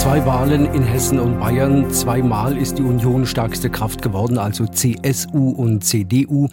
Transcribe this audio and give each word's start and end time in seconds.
Zwei 0.00 0.24
Wahlen 0.24 0.64
in 0.72 0.82
Hessen 0.82 1.20
und 1.20 1.38
Bayern. 1.40 1.90
Zweimal 1.90 2.56
ist 2.56 2.78
die 2.78 2.82
Union 2.82 3.26
stärkste 3.26 3.68
Kraft 3.68 4.00
geworden, 4.00 4.38
also 4.38 4.66
CSU 4.66 5.50
und 5.50 5.84
CDU. 5.84 6.48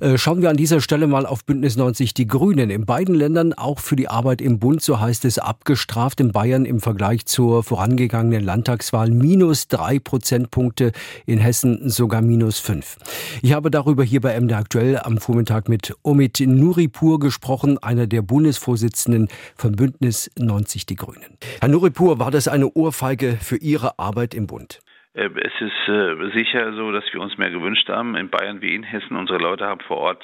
Äh, 0.00 0.16
schauen 0.16 0.42
wir 0.42 0.50
an 0.50 0.56
dieser 0.56 0.80
Stelle 0.80 1.08
mal 1.08 1.26
auf 1.26 1.44
Bündnis 1.44 1.74
90 1.74 2.14
Die 2.14 2.28
Grünen. 2.28 2.70
In 2.70 2.86
beiden 2.86 3.16
Ländern 3.16 3.52
auch 3.52 3.80
für 3.80 3.96
die 3.96 4.06
Arbeit 4.06 4.40
im 4.40 4.60
Bund, 4.60 4.80
so 4.80 5.00
heißt 5.00 5.24
es, 5.24 5.40
abgestraft. 5.40 6.20
In 6.20 6.30
Bayern 6.30 6.64
im 6.64 6.78
Vergleich 6.78 7.26
zur 7.26 7.64
vorangegangenen 7.64 8.44
Landtagswahl 8.44 9.10
minus 9.10 9.66
drei 9.66 9.98
Prozentpunkte, 9.98 10.92
in 11.26 11.40
Hessen 11.40 11.90
sogar 11.90 12.22
minus 12.22 12.60
fünf. 12.60 12.98
Ich 13.42 13.54
habe 13.54 13.72
darüber 13.72 14.04
hier 14.04 14.20
bei 14.20 14.38
MD 14.38 14.52
Aktuell 14.52 15.00
am 15.00 15.18
Vormittag 15.18 15.68
mit 15.68 15.96
Omid 16.02 16.44
Nuripur 16.46 17.18
gesprochen, 17.18 17.76
einer 17.78 18.06
der 18.06 18.22
Bundesvorsitzenden 18.22 19.26
von 19.56 19.72
Bündnis 19.72 20.30
90 20.38 20.86
Die 20.86 20.94
Grünen. 20.94 21.36
Herr 21.60 21.68
Nuripur, 21.68 22.20
war 22.20 22.30
das 22.30 22.46
eine 22.46 22.68
Ohrfeige 22.84 23.38
für 23.40 23.56
Ihre 23.56 23.98
Arbeit 23.98 24.34
im 24.34 24.46
Bund? 24.46 24.80
Äh, 25.14 25.30
es 25.36 25.52
ist 25.58 25.88
äh, 25.88 26.30
sicher 26.34 26.74
so, 26.74 26.92
dass 26.92 27.04
wir 27.12 27.20
uns 27.20 27.38
mehr 27.38 27.50
gewünscht 27.50 27.88
haben. 27.88 28.14
In 28.14 28.28
Bayern 28.28 28.60
wie 28.60 28.74
in 28.74 28.82
Hessen, 28.82 29.16
unsere 29.16 29.38
Leute 29.38 29.64
haben 29.64 29.80
vor 29.80 29.96
Ort 29.96 30.22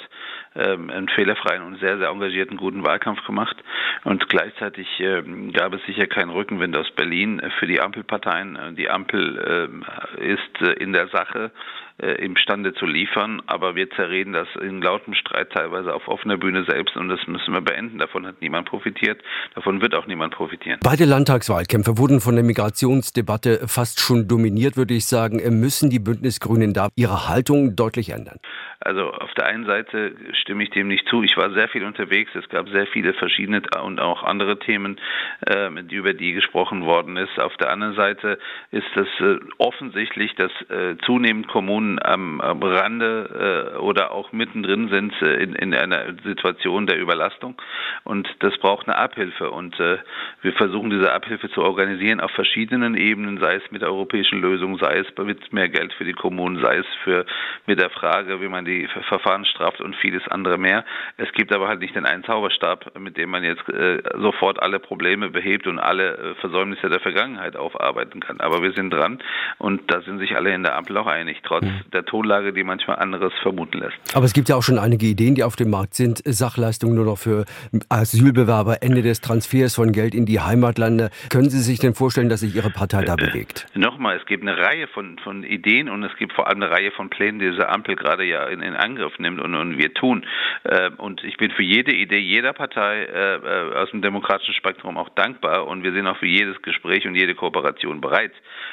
ähm, 0.54 0.90
einen 0.90 1.08
fehlerfreien 1.08 1.62
und 1.62 1.80
sehr, 1.80 1.96
sehr 1.96 2.08
engagierten, 2.08 2.58
guten 2.58 2.84
Wahlkampf 2.84 3.24
gemacht. 3.24 3.56
Und 4.04 4.28
gleichzeitig 4.28 4.86
ähm, 5.00 5.52
gab 5.52 5.72
es 5.72 5.80
sicher 5.86 6.06
keinen 6.06 6.30
Rückenwind 6.30 6.76
aus 6.76 6.90
Berlin 6.90 7.40
für 7.58 7.66
die 7.66 7.80
Ampelparteien. 7.80 8.76
Die 8.76 8.90
Ampel 8.90 9.70
äh, 10.18 10.32
ist 10.32 10.78
in 10.78 10.92
der 10.92 11.08
Sache 11.08 11.52
imstande 12.00 12.74
zu 12.74 12.86
liefern, 12.86 13.42
aber 13.46 13.74
wir 13.74 13.90
zerreden 13.90 14.32
das 14.32 14.48
in 14.60 14.82
lautem 14.82 15.14
Streit 15.14 15.50
teilweise 15.50 15.94
auf 15.94 16.08
offener 16.08 16.36
Bühne 16.36 16.64
selbst 16.68 16.96
und 16.96 17.08
das 17.08 17.26
müssen 17.26 17.52
wir 17.52 17.60
beenden. 17.60 17.98
Davon 17.98 18.26
hat 18.26 18.40
niemand 18.40 18.68
profitiert, 18.68 19.22
davon 19.54 19.80
wird 19.82 19.94
auch 19.94 20.06
niemand 20.06 20.34
profitieren. 20.34 20.80
Beide 20.82 21.04
Landtagswahlkämpfe 21.04 21.98
wurden 21.98 22.20
von 22.20 22.34
der 22.34 22.44
Migrationsdebatte 22.44 23.68
fast 23.68 24.00
schon 24.00 24.28
dominiert 24.28 24.76
würde 24.76 24.94
ich 24.94 25.06
sagen, 25.06 25.40
müssen 25.60 25.90
die 25.90 25.98
Bündnisgrünen 25.98 26.72
da 26.72 26.88
ihre 26.96 27.28
Haltung 27.28 27.76
deutlich 27.76 28.10
ändern. 28.10 28.38
Also 28.82 29.12
auf 29.12 29.34
der 29.34 29.44
einen 29.44 29.66
Seite 29.66 30.14
stimme 30.32 30.62
ich 30.62 30.70
dem 30.70 30.88
nicht 30.88 31.06
zu. 31.08 31.22
Ich 31.22 31.36
war 31.36 31.52
sehr 31.52 31.68
viel 31.68 31.84
unterwegs. 31.84 32.30
Es 32.34 32.48
gab 32.48 32.66
sehr 32.70 32.86
viele 32.86 33.12
verschiedene 33.12 33.60
und 33.82 34.00
auch 34.00 34.22
andere 34.22 34.58
Themen, 34.58 34.98
äh, 35.46 35.68
über 35.90 36.14
die 36.14 36.32
gesprochen 36.32 36.84
worden 36.84 37.18
ist. 37.18 37.38
Auf 37.38 37.54
der 37.58 37.70
anderen 37.70 37.94
Seite 37.94 38.38
ist 38.70 38.96
es 38.96 39.08
äh, 39.20 39.38
offensichtlich, 39.58 40.34
dass 40.36 40.50
äh, 40.70 40.96
zunehmend 41.04 41.48
Kommunen 41.48 41.89
am, 41.98 42.40
am 42.40 42.62
Rande 42.62 43.74
äh, 43.74 43.78
oder 43.78 44.12
auch 44.12 44.32
mittendrin 44.32 44.88
sind 44.88 45.12
äh, 45.20 45.42
in, 45.42 45.54
in, 45.54 45.74
einer 45.74 46.14
Situation 46.24 46.86
der 46.86 46.98
Überlastung. 46.98 47.60
Und 48.04 48.28
das 48.40 48.56
braucht 48.58 48.88
eine 48.88 48.96
Abhilfe. 48.96 49.50
Und 49.50 49.78
äh, 49.78 49.98
wir 50.40 50.52
versuchen 50.54 50.90
diese 50.90 51.12
Abhilfe 51.12 51.50
zu 51.50 51.62
organisieren 51.62 52.20
auf 52.20 52.30
verschiedenen 52.30 52.96
Ebenen, 52.96 53.38
sei 53.38 53.56
es 53.56 53.70
mit 53.70 53.82
der 53.82 53.90
europäischen 53.90 54.40
Lösung, 54.40 54.78
sei 54.78 54.98
es 54.98 55.06
mit 55.24 55.52
mehr 55.52 55.68
Geld 55.68 55.92
für 55.92 56.04
die 56.04 56.12
Kommunen, 56.12 56.60
sei 56.62 56.78
es 56.78 56.86
für 57.04 57.26
mit 57.66 57.78
der 57.78 57.90
Frage, 57.90 58.40
wie 58.40 58.48
man 58.48 58.64
die 58.64 58.70
die 58.70 58.88
Verfahrensstraft 59.08 59.80
und 59.80 59.96
vieles 59.96 60.26
andere 60.28 60.58
mehr. 60.58 60.84
Es 61.16 61.30
gibt 61.32 61.52
aber 61.54 61.68
halt 61.68 61.80
nicht 61.80 61.94
den 61.94 62.06
einen 62.06 62.24
Zauberstab, 62.24 62.98
mit 62.98 63.16
dem 63.16 63.30
man 63.30 63.42
jetzt 63.42 63.68
äh, 63.68 64.02
sofort 64.18 64.62
alle 64.62 64.78
Probleme 64.78 65.30
behebt 65.30 65.66
und 65.66 65.78
alle 65.78 66.16
äh, 66.16 66.34
Versäumnisse 66.36 66.88
der 66.88 67.00
Vergangenheit 67.00 67.56
aufarbeiten 67.56 68.20
kann. 68.20 68.40
Aber 68.40 68.62
wir 68.62 68.72
sind 68.72 68.90
dran 68.90 69.18
und 69.58 69.90
da 69.90 70.00
sind 70.02 70.18
sich 70.18 70.36
alle 70.36 70.54
in 70.54 70.62
der 70.62 70.76
Ampel 70.76 70.96
auch 70.96 71.06
einig, 71.06 71.40
trotz. 71.42 71.66
Der 71.92 72.04
Tonlage, 72.04 72.52
die 72.52 72.64
manchmal 72.64 72.98
anderes 72.98 73.32
vermuten 73.42 73.78
lässt. 73.78 73.96
Aber 74.14 74.24
es 74.24 74.32
gibt 74.32 74.48
ja 74.48 74.56
auch 74.56 74.62
schon 74.62 74.78
einige 74.78 75.06
Ideen, 75.06 75.34
die 75.34 75.44
auf 75.44 75.56
dem 75.56 75.70
Markt 75.70 75.94
sind. 75.94 76.22
Sachleistungen 76.24 76.94
nur 76.94 77.04
noch 77.04 77.18
für 77.18 77.44
Asylbewerber, 77.88 78.82
Ende 78.82 79.02
des 79.02 79.20
Transfers 79.20 79.74
von 79.74 79.92
Geld 79.92 80.14
in 80.14 80.26
die 80.26 80.40
Heimatlande. 80.40 81.10
Können 81.28 81.50
Sie 81.50 81.60
sich 81.60 81.78
denn 81.78 81.94
vorstellen, 81.94 82.28
dass 82.28 82.40
sich 82.40 82.54
Ihre 82.54 82.70
Partei 82.70 83.04
da 83.04 83.14
äh, 83.14 83.16
bewegt? 83.16 83.66
Nochmal, 83.74 84.16
es 84.16 84.26
gibt 84.26 84.42
eine 84.42 84.56
Reihe 84.56 84.86
von, 84.88 85.18
von 85.18 85.44
Ideen 85.44 85.88
und 85.88 86.02
es 86.02 86.16
gibt 86.16 86.32
vor 86.32 86.48
allem 86.48 86.62
eine 86.62 86.70
Reihe 86.70 86.90
von 86.92 87.10
Plänen, 87.10 87.38
die 87.38 87.50
diese 87.50 87.68
Ampel 87.68 87.96
gerade 87.96 88.24
ja 88.24 88.44
in, 88.46 88.60
in 88.60 88.74
Angriff 88.74 89.18
nimmt 89.18 89.40
und, 89.40 89.54
und 89.54 89.78
wir 89.78 89.92
tun. 89.94 90.24
Äh, 90.64 90.90
und 90.96 91.22
ich 91.24 91.36
bin 91.36 91.50
für 91.50 91.62
jede 91.62 91.92
Idee 91.92 92.18
jeder 92.18 92.52
Partei 92.52 93.04
äh, 93.04 93.36
äh, 93.36 93.74
aus 93.76 93.90
dem 93.90 94.02
demokratischen 94.02 94.54
Spektrum 94.54 94.96
auch 94.96 95.08
dankbar 95.10 95.66
und 95.66 95.82
wir 95.82 95.92
sind 95.92 96.06
auch 96.06 96.16
für 96.16 96.26
jedes 96.26 96.60
Gespräch 96.62 97.06
und 97.06 97.14
jede 97.14 97.34
Kooperation 97.34 98.00
bereit. 98.00 98.32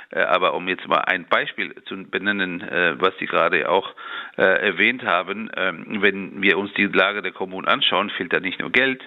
Äh, 0.09 0.21
aber 0.21 0.53
um 0.53 0.67
jetzt 0.67 0.87
mal 0.87 0.99
ein 0.99 1.25
Beispiel 1.25 1.75
zu 1.85 2.03
benennen, 2.03 2.61
äh, 2.61 2.96
was 3.01 3.17
Sie 3.19 3.25
gerade 3.25 3.69
auch 3.69 3.93
äh, 4.37 4.41
erwähnt 4.41 5.03
haben, 5.03 5.49
ähm, 5.55 6.01
wenn 6.01 6.41
wir 6.41 6.57
uns 6.57 6.73
die 6.73 6.85
Lage 6.85 7.21
der 7.21 7.31
Kommunen 7.31 7.67
anschauen, 7.67 8.09
fehlt 8.11 8.33
da 8.33 8.39
nicht 8.39 8.59
nur 8.59 8.71
Geld, 8.71 9.01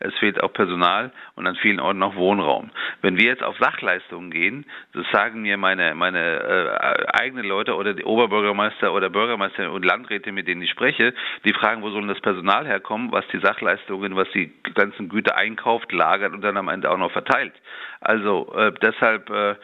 es 0.00 0.14
fehlt 0.16 0.42
auch 0.42 0.52
Personal 0.52 1.12
und 1.36 1.46
an 1.46 1.56
vielen 1.56 1.80
Orten 1.80 2.02
auch 2.02 2.16
Wohnraum. 2.16 2.70
Wenn 3.00 3.16
wir 3.16 3.26
jetzt 3.26 3.42
auf 3.42 3.56
Sachleistungen 3.58 4.30
gehen, 4.30 4.66
das 4.92 5.06
sagen 5.12 5.42
mir 5.42 5.56
meine, 5.56 5.94
meine 5.94 6.20
äh, 6.20 7.06
eigenen 7.12 7.46
Leute 7.46 7.74
oder 7.74 7.94
die 7.94 8.04
Oberbürgermeister 8.04 8.92
oder 8.92 9.08
Bürgermeister 9.08 9.70
und 9.70 9.84
Landräte, 9.84 10.32
mit 10.32 10.48
denen 10.48 10.62
ich 10.62 10.70
spreche, 10.70 11.14
die 11.44 11.52
fragen, 11.52 11.82
wo 11.82 11.90
soll 11.90 12.06
das 12.06 12.20
Personal 12.20 12.66
herkommen, 12.66 13.12
was 13.12 13.26
die 13.28 13.38
Sachleistungen, 13.38 14.16
was 14.16 14.28
die 14.32 14.52
ganzen 14.74 15.08
Güter 15.08 15.36
einkauft, 15.36 15.92
lagert 15.92 16.32
und 16.32 16.42
dann 16.42 16.56
am 16.56 16.68
Ende 16.68 16.90
auch 16.90 16.98
noch 16.98 17.12
verteilt. 17.12 17.54
Also 18.04 18.52
äh, 18.54 18.70
deshalb, 18.82 19.30
äh, 19.30 19.54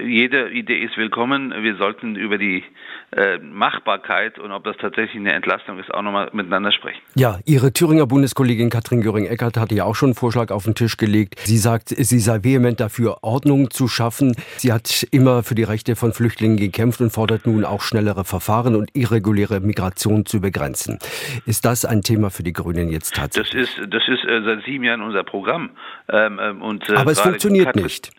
jede 0.00 0.50
Idee 0.50 0.78
ist 0.78 0.96
willkommen. 0.96 1.52
Wir 1.60 1.74
sollten 1.74 2.14
über 2.14 2.38
die 2.38 2.62
äh, 3.10 3.38
Machbarkeit 3.38 4.38
und 4.38 4.52
ob 4.52 4.62
das 4.62 4.76
tatsächlich 4.76 5.16
eine 5.16 5.32
Entlastung 5.32 5.76
ist, 5.80 5.92
auch 5.92 6.02
nochmal 6.02 6.30
miteinander 6.32 6.70
sprechen. 6.70 7.00
Ja, 7.16 7.40
Ihre 7.46 7.72
Thüringer 7.72 8.06
Bundeskollegin 8.06 8.70
Katrin 8.70 9.00
Göring-Eckert 9.00 9.56
hatte 9.56 9.74
ja 9.74 9.84
auch 9.84 9.96
schon 9.96 10.10
einen 10.10 10.14
Vorschlag 10.14 10.52
auf 10.52 10.64
den 10.64 10.76
Tisch 10.76 10.96
gelegt. 10.96 11.40
Sie 11.40 11.58
sagt, 11.58 11.88
sie 11.88 12.20
sei 12.20 12.44
vehement 12.44 12.78
dafür, 12.78 13.18
Ordnung 13.22 13.70
zu 13.70 13.88
schaffen. 13.88 14.36
Sie 14.56 14.72
hat 14.72 15.04
immer 15.10 15.42
für 15.42 15.56
die 15.56 15.64
Rechte 15.64 15.96
von 15.96 16.12
Flüchtlingen 16.12 16.58
gekämpft 16.58 17.00
und 17.00 17.10
fordert 17.10 17.44
nun 17.46 17.64
auch 17.64 17.82
schnellere 17.82 18.24
Verfahren 18.24 18.76
und 18.76 18.90
irreguläre 18.94 19.58
Migration 19.58 20.26
zu 20.26 20.40
begrenzen. 20.40 21.00
Ist 21.44 21.64
das 21.64 21.84
ein 21.84 22.02
Thema 22.02 22.30
für 22.30 22.44
die 22.44 22.52
Grünen 22.52 22.88
jetzt 22.88 23.16
tatsächlich? 23.16 23.74
Das 23.74 23.84
ist, 23.84 23.92
das 23.92 24.02
ist 24.06 24.24
äh, 24.24 24.42
seit 24.44 24.64
sieben 24.64 24.84
Jahren 24.84 25.02
unser 25.02 25.24
Programm. 25.24 25.70
Ähm, 26.08 26.38
ähm 26.40 26.62
und, 26.62 26.88
äh, 26.88 26.94
Aber 26.94 27.10
es 27.10 27.20
funktioniert 27.20 27.74
nicht. 27.82 28.10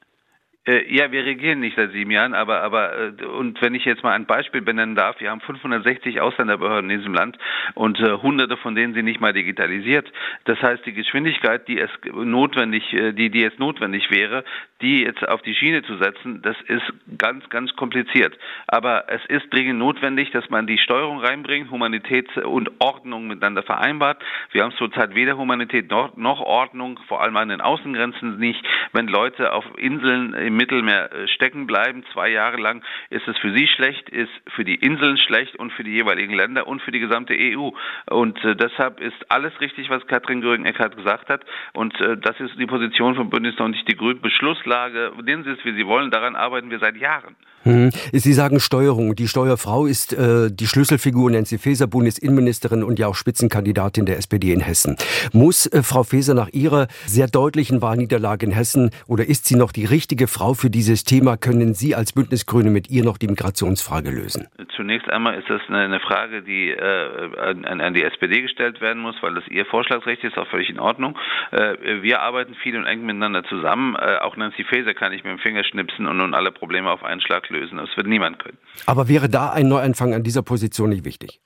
Äh, 0.68 0.94
ja, 0.94 1.12
wir 1.12 1.26
regieren 1.26 1.60
nicht 1.60 1.76
seit 1.76 1.92
sieben 1.92 2.12
Jahren, 2.12 2.36
aber, 2.36 2.62
aber, 2.62 2.94
äh, 2.96 3.26
und 3.26 3.60
wenn 3.64 3.74
ich 3.74 3.84
jetzt 3.84 4.04
mal 4.04 4.12
ein 4.12 4.28
Beispiel 4.28 4.62
benennen 4.62 4.94
darf, 4.96 5.20
wir 5.20 5.32
haben 5.32 5.42
560 5.42 6.22
Ausländerbehörden 6.22 6.88
in 6.92 7.00
diesem 7.00 7.16
Land 7.16 7.40
und 7.74 8.00
äh, 8.00 8.12
hunderte 8.22 8.58
von 8.58 8.76
denen 8.76 8.94
sind 8.94 9.06
nicht 9.06 9.20
mal 9.20 9.34
digitalisiert. 9.34 10.12
Das 10.46 10.62
heißt, 10.62 10.86
die 10.86 10.94
Geschwindigkeit, 10.94 11.68
die 11.68 11.80
es 11.80 11.90
notwendig, 12.14 12.94
äh, 12.94 13.12
die, 13.12 13.32
die 13.32 13.42
jetzt 13.42 13.58
notwendig 13.58 14.12
wäre, 14.12 14.44
die 14.82 15.02
jetzt 15.02 15.28
auf 15.28 15.42
die 15.42 15.56
Schiene 15.56 15.82
zu 15.82 15.98
setzen, 15.98 16.44
das 16.44 16.56
ist 16.68 16.94
ganz, 17.18 17.50
ganz 17.50 17.76
kompliziert. 17.76 18.38
Aber 18.68 19.06
es 19.08 19.26
ist 19.30 19.52
dringend 19.52 19.80
notwendig, 19.80 20.30
dass 20.30 20.48
man 20.52 20.68
die 20.68 20.78
Steuerung 20.78 21.22
reinbringt, 21.22 21.72
Humanität 21.72 22.38
und 22.38 22.70
Ordnung 22.80 23.28
miteinander 23.28 23.64
vereinbart. 23.64 24.22
Wir 24.52 24.64
haben 24.64 24.74
zurzeit 24.74 25.16
weder 25.16 25.38
Humanität 25.38 25.90
noch, 25.90 26.16
noch 26.18 26.40
Ordnung, 26.40 27.00
vor 27.08 27.24
allem 27.24 27.38
an 27.38 27.50
den 27.50 27.62
Außengrenzen 27.62 28.38
nicht. 28.38 28.64
Wenn 28.94 29.08
Leute 29.08 29.54
auf 29.54 29.66
Inseln 29.78 30.51
im 30.52 30.58
Mittelmeer 30.58 31.12
äh, 31.12 31.28
stecken 31.28 31.66
bleiben, 31.66 32.04
zwei 32.14 32.30
Jahre 32.30 32.58
lang, 32.58 32.84
ist 33.10 33.28
es 33.28 33.38
für 33.38 33.54
sie 33.56 33.68
schlecht, 33.68 34.10
ist 34.10 34.32
für 34.56 34.66
die 34.66 34.76
Inseln 34.76 35.18
schlecht 35.18 35.56
und 35.56 35.72
für 35.72 35.84
die 35.84 35.92
jeweiligen 35.92 36.34
Länder 36.34 36.68
und 36.68 36.82
für 36.82 36.92
die 36.92 37.00
gesamte 37.00 37.34
EU. 37.34 37.72
Und 38.10 38.44
äh, 38.44 38.56
deshalb 38.56 39.00
ist 39.00 39.18
alles 39.30 39.54
richtig, 39.62 39.90
was 39.90 40.06
Katrin 40.08 40.42
Göring-Eckardt 40.42 40.98
gesagt 40.98 41.30
hat. 41.30 41.44
Und 41.74 42.00
äh, 42.02 42.18
das 42.18 42.40
ist 42.40 42.60
die 42.60 42.66
Position 42.66 43.16
von 43.16 43.30
Bündnis 43.30 43.60
und 43.60 43.72
nicht 43.72 43.88
die 43.88 43.96
Grünen. 43.96 44.22
Beschlusslage, 44.22 45.14
nennen 45.24 45.44
Sie 45.44 45.52
es, 45.52 45.64
wie 45.64 45.74
Sie 45.74 45.88
wollen, 45.88 46.12
daran 46.12 46.36
arbeiten 46.36 46.70
wir 46.70 46.80
seit 46.80 46.98
Jahren. 46.98 47.36
Hm. 47.64 47.92
Sie 48.12 48.34
sagen 48.34 48.60
Steuerung. 48.60 49.16
Die 49.16 49.28
Steuerfrau 49.28 49.86
ist 49.86 50.14
äh, 50.14 50.50
die 50.52 50.66
Schlüsselfigur 50.66 51.30
Nancy 51.30 51.60
Faeser, 51.60 51.86
Bundesinnenministerin 51.86 52.84
und 52.84 52.98
ja 52.98 53.08
auch 53.08 53.14
Spitzenkandidatin 53.14 54.08
der 54.08 54.18
SPD 54.18 54.52
in 54.52 54.62
Hessen. 54.62 54.96
Muss 55.32 55.68
äh, 55.68 55.84
Frau 55.84 56.04
Faeser 56.04 56.34
nach 56.34 56.50
ihrer 56.50 56.88
sehr 57.06 57.28
deutlichen 57.28 57.82
Wahlniederlage 57.84 58.48
in 58.48 58.52
Hessen 58.52 58.90
oder 59.06 59.28
ist 59.28 59.46
sie 59.46 59.56
noch 59.56 59.72
die 59.72 59.86
richtige 59.86 60.28
Frau 60.28 60.41
für 60.56 60.70
dieses 60.70 61.04
Thema? 61.04 61.38
Können 61.38 61.74
Sie 61.74 61.96
als 61.96 62.14
Bündnisgrüne 62.14 62.70
mit 62.70 62.90
ihr 62.90 63.04
noch 63.04 63.18
die 63.18 63.28
Migrationsfrage 63.28 64.10
lösen? 64.10 64.48
Zunächst 64.76 65.10
einmal 65.10 65.40
ist 65.40 65.50
das 65.50 65.62
eine, 65.70 66.00
Frage, 66.00 66.42
die 66.42 66.72
äh, 66.72 67.40
an, 67.40 67.80
an, 67.80 67.94
die 67.94 68.04
SPD 68.04 68.42
gestellt 68.42 68.82
werden 68.82 69.02
muss, 69.02 69.16
weil 69.22 69.36
das 69.36 69.48
ihr 69.48 69.66
Vorschlagsrecht 69.66 70.24
ist, 70.24 70.38
auch 70.38 70.48
völlig 70.48 70.70
in 70.70 70.80
Ordnung. 70.80 71.18
Äh, 71.52 72.02
wir 72.02 72.22
arbeiten 72.22 72.56
viel 72.56 72.76
und 72.76 72.86
eng 72.86 73.06
miteinander 73.06 73.44
zusammen. 73.44 73.96
Äh, 73.96 74.18
auch 74.18 74.36
Nancy 74.36 74.64
Faeser 74.64 74.94
kann 74.94 75.14
ich 75.14 75.24
mit 75.24 75.32
dem 75.32 75.40
Finger 75.40 75.64
schnipsen 75.64 76.08
und 76.08 76.18
nun 76.18 76.34
alle 76.34 76.52
Probleme 76.52 76.90
auf 76.90 77.04
einen 77.04 77.22
Schlag 77.22 77.48
lösen. 77.50 77.78
Das 77.78 77.96
wird 77.96 78.08
niemand 78.08 78.40
können. 78.40 78.58
Aber 78.88 79.08
wäre 79.08 79.30
da 79.30 79.52
ein 79.52 79.68
Neuanfang 79.68 80.14
an 80.14 80.24
dieser 80.24 80.42
Position 80.42 80.90
nicht 80.90 81.06
wichtig? 81.06 81.40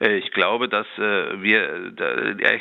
Äh, 0.00 0.18
ich 0.18 0.30
glaube, 0.32 0.68
dass 0.68 0.86
äh, 0.98 1.42
wir 1.42 1.92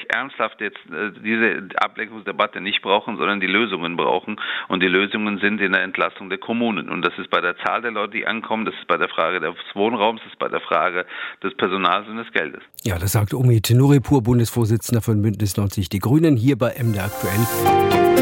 ernsthaft 0.09 0.61
jetzt 0.61 0.79
diese 1.23 1.67
Ablenkungsdebatte 1.75 2.61
nicht 2.61 2.81
brauchen, 2.81 3.17
sondern 3.17 3.39
die 3.39 3.47
Lösungen 3.47 3.97
brauchen. 3.97 4.39
Und 4.67 4.81
die 4.81 4.87
Lösungen 4.87 5.39
sind 5.39 5.61
in 5.61 5.71
der 5.71 5.83
Entlastung 5.83 6.29
der 6.29 6.37
Kommunen. 6.37 6.89
Und 6.89 7.03
das 7.03 7.13
ist 7.17 7.29
bei 7.29 7.41
der 7.41 7.57
Zahl 7.57 7.81
der 7.81 7.91
Leute, 7.91 8.13
die 8.13 8.27
ankommen, 8.27 8.65
das 8.65 8.75
ist 8.75 8.87
bei 8.87 8.97
der 8.97 9.09
Frage 9.09 9.39
des 9.39 9.55
Wohnraums, 9.73 10.21
das 10.23 10.31
ist 10.31 10.39
bei 10.39 10.49
der 10.49 10.61
Frage 10.61 11.05
des 11.41 11.55
Personals 11.55 12.07
und 12.07 12.17
des 12.17 12.31
Geldes. 12.31 12.61
Ja, 12.83 12.97
das 12.97 13.13
sagt 13.13 13.33
Omi 13.33 13.61
Tenuripur, 13.61 14.21
Bundesvorsitzender 14.21 15.01
von 15.01 15.21
Bündnis 15.21 15.57
90 15.57 15.89
Die 15.89 15.99
Grünen, 15.99 16.35
hier 16.35 16.57
bei 16.57 16.73
MDR 16.81 17.05
aktuell. 17.05 18.12